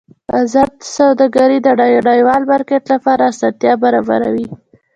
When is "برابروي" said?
3.83-4.47